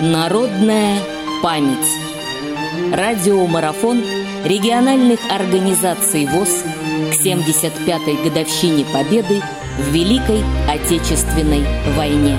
[0.00, 0.98] Народная
[1.40, 1.86] память.
[2.92, 3.98] Радиомарафон
[4.44, 6.64] региональных организаций ВОЗ
[7.12, 9.38] к 75-й годовщине Победы
[9.78, 11.62] в Великой Отечественной
[11.96, 12.34] войне.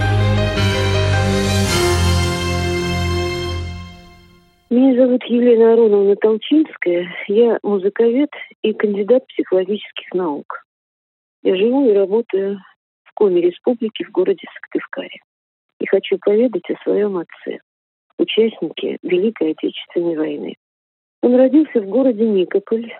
[4.69, 7.07] Меня зовут Елена Ароновна Толчинская.
[7.29, 8.31] Я музыковед
[8.63, 10.65] и кандидат психологических наук.
[11.41, 12.59] Я живу и работаю
[13.03, 15.21] в Коме Республики в городе Сыктывкаре.
[15.79, 17.59] И хочу поведать о своем отце,
[18.17, 20.55] участнике Великой Отечественной войны.
[21.21, 22.93] Он родился в городе Никополь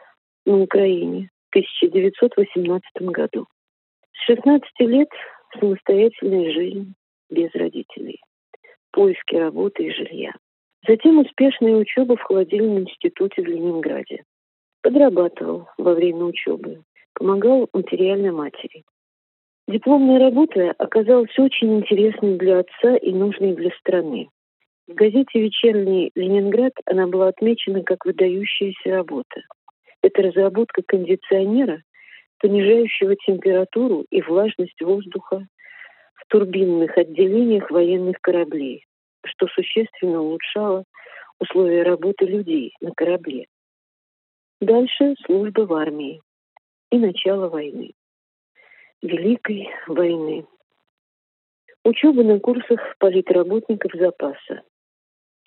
[0.46, 3.48] на Украине в 1918 году.
[4.14, 5.10] С 16 лет
[5.60, 6.94] самостоятельная жизнь
[7.30, 8.22] без родителей,
[8.92, 10.34] поиски работы и жилья.
[10.88, 14.24] Затем успешная учеба в холодильном институте в Ленинграде.
[14.82, 18.84] Подрабатывал во время учебы, помогал материально матери.
[19.68, 24.30] Дипломная работа оказалась очень интересной для отца и нужной для страны.
[24.88, 29.42] В газете «Вечерний Ленинград» она была отмечена как выдающаяся работа.
[30.04, 31.82] Это разработка кондиционера,
[32.40, 35.48] понижающего температуру и влажность воздуха
[36.14, 38.86] в турбинных отделениях военных кораблей,
[39.26, 40.84] что существенно улучшало
[41.40, 43.48] условия работы людей на корабле.
[44.62, 46.22] Дальше служба в армии
[46.92, 47.94] и начало войны.
[49.06, 50.48] Великой войны.
[51.84, 54.64] Учеба на курсах политработников запаса.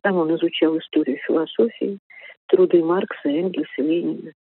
[0.04, 1.98] Там он изучал историю философии,
[2.46, 4.32] труды Маркса, Энгельса, Ленина,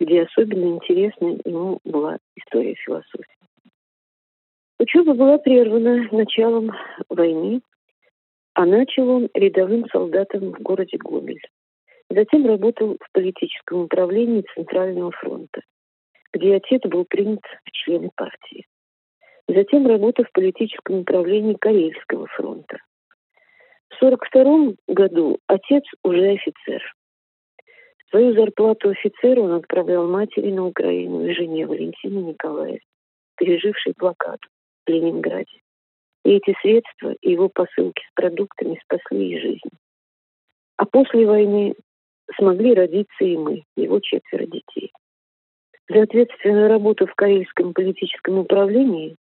[0.00, 3.36] где особенно интересна ему была история философии.
[4.78, 6.72] Учеба была прервана началом
[7.10, 7.60] войны,
[8.54, 11.46] а начал он рядовым солдатом в городе Гомель.
[12.08, 15.60] Затем работал в политическом управлении Центрального фронта
[16.32, 18.66] где отец был принят в члены партии.
[19.48, 22.78] Затем работа в политическом управлении Карельского фронта.
[23.90, 26.82] В 1942 году отец уже офицер.
[28.08, 32.80] Свою зарплату офицера он отправлял матери на Украину и жене Валентине Николаевне,
[33.36, 34.48] пережившей блокаду
[34.86, 35.60] в Ленинграде.
[36.24, 39.76] И эти средства и его посылки с продуктами спасли ей жизнь.
[40.76, 41.74] А после войны
[42.36, 44.92] смогли родиться и мы, его четверо детей.
[45.88, 49.16] За ответственную работу в Карельском политическом управлении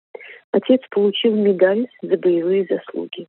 [0.51, 3.27] отец получил медаль за боевые заслуги.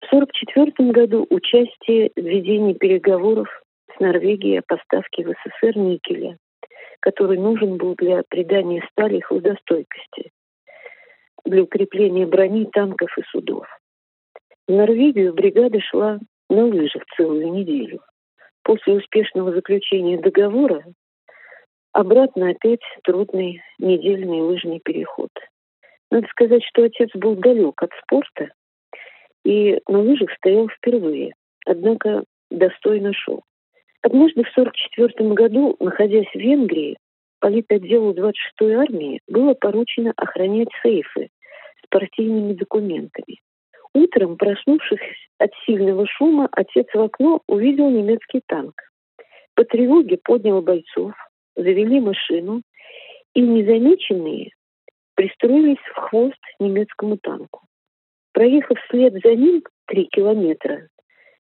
[0.00, 3.48] В 1944 году участие в ведении переговоров
[3.94, 6.36] с Норвегией о поставке в СССР никеля,
[7.00, 10.32] который нужен был для придания стали хладостойкости,
[11.44, 13.66] для укрепления брони, танков и судов.
[14.66, 16.18] В Норвегию бригада шла
[16.48, 18.00] на лыжах целую неделю.
[18.62, 20.84] После успешного заключения договора
[21.92, 25.30] Обратно опять трудный недельный лыжный переход.
[26.10, 28.50] Надо сказать, что отец был далек от спорта
[29.44, 31.34] и на лыжах стоял впервые,
[31.66, 33.42] однако достойно шел.
[34.02, 36.96] Однажды в 1944 году, находясь в Венгрии,
[37.40, 41.28] политотделу 26-й армии было поручено охранять сейфы
[41.82, 43.40] с партийными документами.
[43.94, 45.00] Утром, проснувшись
[45.38, 48.74] от сильного шума, отец в окно увидел немецкий танк.
[49.54, 51.12] По тревоге поднял бойцов,
[51.56, 52.62] завели машину
[53.34, 54.50] и незамеченные
[55.14, 57.62] пристроились в хвост немецкому танку.
[58.32, 60.88] Проехав вслед за ним три километра,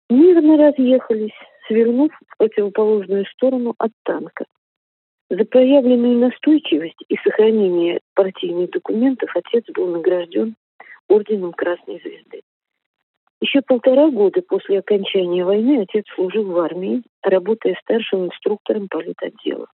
[0.10, 1.38] мирно разъехались,
[1.68, 4.46] свернув в противоположную сторону от танка.
[5.30, 10.56] За проявленную настойчивость и сохранение партийных документов отец был награжден
[11.08, 12.42] орденом Красной Звезды.
[13.40, 19.68] Еще полтора года после окончания войны отец служил в армии, работая старшим инструктором политотдела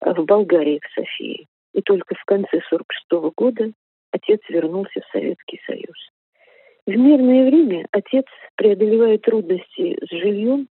[0.00, 1.46] в Болгарии, в Софии.
[1.72, 3.72] И только в конце 1946 года
[4.12, 6.10] отец вернулся в Советский Союз.
[6.86, 8.24] В мирное время отец,
[8.54, 10.68] преодолевая трудности с жильем,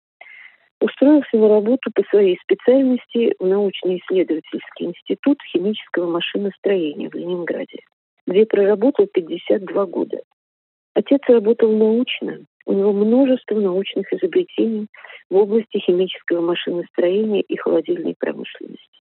[0.81, 7.81] устроился на работу по своей специальности в научно-исследовательский институт химического машиностроения в Ленинграде,
[8.27, 10.19] где проработал 52 года.
[10.95, 14.89] Отец работал научно, у него множество научных изобретений
[15.29, 19.01] в области химического машиностроения и холодильной промышленности.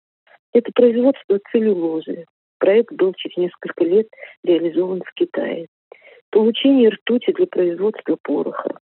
[0.53, 2.25] Это производство целлюлозы.
[2.59, 4.09] Проект был через несколько лет
[4.43, 5.69] реализован в Китае.
[6.31, 8.79] Получение ртути для производства пороха.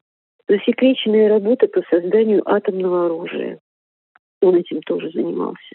[0.49, 3.59] Засекреченная работа по созданию атомного оружия.
[4.43, 5.75] Он этим тоже занимался.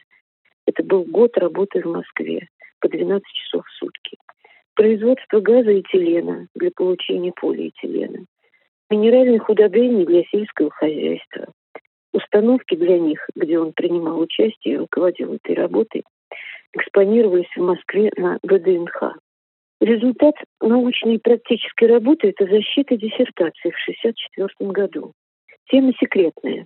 [0.68, 2.47] Это был год работы в Москве
[2.80, 4.18] по 12 часов в сутки.
[4.75, 8.25] Производство газа и этилена для получения полиэтилена.
[8.91, 11.47] Минеральных удобрений для сельского хозяйства
[12.14, 16.04] установки для них, где он принимал участие и руководил этой работой,
[16.74, 19.18] экспонировались в Москве на ВДНХ.
[19.82, 25.14] Результат научной и практической работы– это защита диссертации в 1964 году.
[25.72, 26.66] Тема секретная.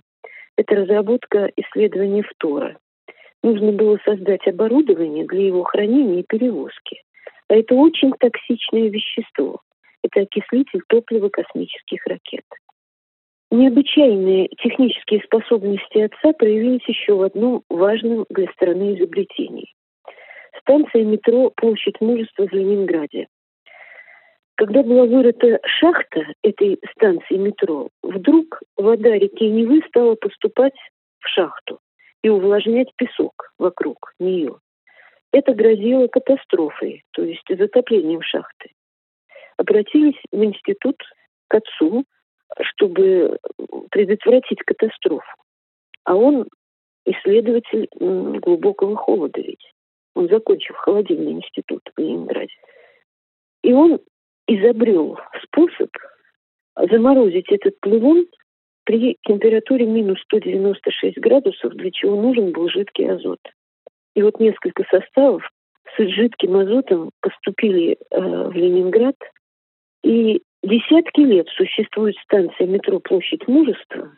[0.56, 2.76] Это разработка исследования фтора.
[3.42, 7.02] Нужно было создать оборудование для его хранения и перевозки.
[7.48, 9.60] А это очень токсичное вещество.
[10.02, 12.44] Это окислитель топлива космических ракет.
[13.54, 19.72] Необычайные технические способности отца проявились еще в одном важном для страны изобретении.
[20.58, 23.28] Станция метро «Площадь мужества» в Ленинграде.
[24.56, 30.74] Когда была вырыта шахта этой станции метро, вдруг вода реки Невы стала поступать
[31.20, 31.78] в шахту
[32.24, 34.58] и увлажнять песок вокруг нее.
[35.30, 38.72] Это грозило катастрофой, то есть затоплением шахты.
[39.58, 40.96] Обратились в институт
[41.46, 42.04] к отцу,
[42.60, 43.38] чтобы
[43.90, 45.26] предотвратить катастрофу.
[46.04, 46.48] А он
[47.06, 49.72] исследователь глубокого холода ведь.
[50.14, 52.54] Он закончил холодильный институт в Ленинграде.
[53.62, 53.98] И он
[54.46, 55.90] изобрел способ
[56.76, 58.26] заморозить этот плывун
[58.84, 63.40] при температуре минус 196 градусов, для чего нужен был жидкий азот.
[64.14, 65.48] И вот несколько составов
[65.96, 69.16] с жидким азотом поступили э, в Ленинград,
[70.02, 74.16] и десятки лет существует станция метро «Площадь мужества»,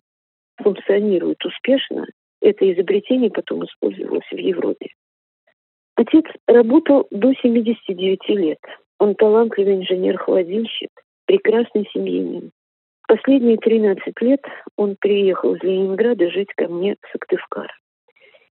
[0.63, 2.07] функционирует успешно.
[2.41, 4.89] Это изобретение потом использовалось в Европе.
[5.97, 8.61] Отец работал до 79 лет.
[8.99, 10.91] Он талантливый инженер-холодильщик,
[11.27, 12.53] прекрасный семьянин.
[13.09, 14.45] Последние 13 лет
[14.77, 17.73] он приехал из Ленинграда жить ко мне в Сыктывкар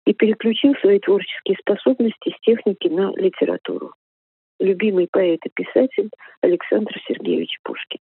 [0.05, 3.93] и переключил свои творческие способности с техники на литературу.
[4.59, 6.09] Любимый поэт и писатель
[6.41, 7.99] Александр Сергеевич Пушкин.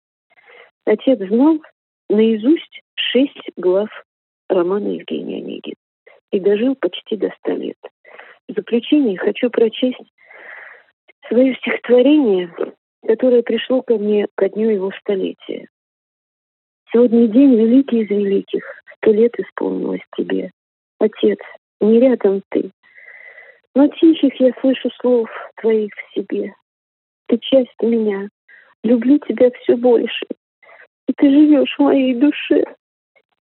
[0.84, 1.62] Отец знал
[2.10, 3.88] наизусть шесть глав
[4.48, 5.76] романа Евгения Онегина
[6.30, 7.78] и дожил почти до ста лет.
[8.48, 10.12] В заключение хочу прочесть
[11.28, 12.52] свое стихотворение,
[13.06, 15.68] которое пришло ко мне ко дню его столетия.
[16.92, 18.64] Сегодня день великий из великих,
[18.96, 20.50] сто лет исполнилось тебе.
[20.98, 21.38] Отец,
[21.80, 22.70] не рядом ты,
[23.74, 25.28] но тихих я слышу слов
[25.60, 26.54] твоих в себе.
[27.26, 28.28] Ты часть меня,
[28.82, 30.26] люблю тебя все больше,
[31.08, 32.64] и ты живешь в моей душе.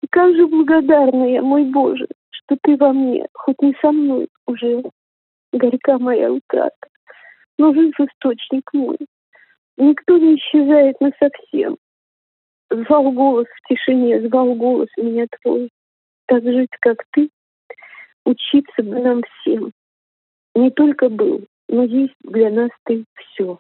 [0.02, 4.28] И как же благодарна я, мой Боже, что ты во мне, хоть не со мной
[4.46, 4.84] уже.
[5.54, 6.88] Горька моя утрата,
[7.58, 8.98] но жив источник мой.
[9.78, 11.78] Никто не исчезает насовсем.
[12.70, 15.70] Звал голос в тишине, звал голос меня твой.
[16.26, 17.30] Так жить, как ты,
[18.26, 19.72] учиться бы нам всем.
[20.58, 23.60] Не только был, но есть для нас ты все.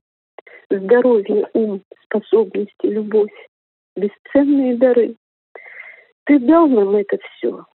[0.72, 3.48] Здоровье, ум, способности, любовь,
[3.96, 5.16] бесценные дары.
[6.26, 7.66] Ты дал нам это все,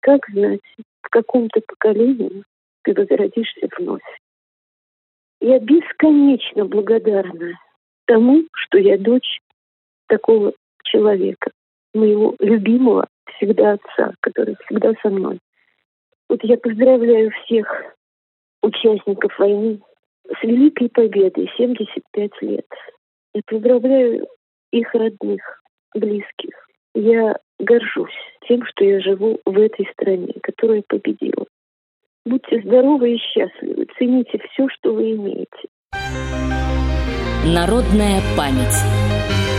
[0.00, 0.60] как знать,
[1.00, 2.44] в каком-то поколении
[2.82, 4.04] ты возродишься вновь.
[5.40, 7.58] Я бесконечно благодарна
[8.04, 9.40] тому, что я дочь
[10.06, 10.52] такого
[10.84, 11.50] человека,
[11.94, 13.06] моего любимого
[13.36, 15.38] всегда отца, который всегда со мной.
[16.28, 17.95] Вот я поздравляю всех
[18.66, 19.80] участников войны
[20.28, 22.66] с великой победой 75 лет.
[23.34, 24.26] Я поздравляю
[24.72, 25.40] их родных,
[25.94, 26.54] близких.
[26.94, 28.10] Я горжусь
[28.48, 31.46] тем, что я живу в этой стране, которая победила.
[32.24, 33.86] Будьте здоровы и счастливы.
[33.98, 35.68] Цените все, что вы имеете.
[37.44, 38.74] Народная память.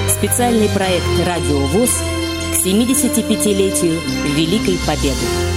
[0.09, 2.03] Специальный проект «Радио ВОЗ»
[2.51, 3.95] к 75-летию
[4.35, 5.56] Великой Победы.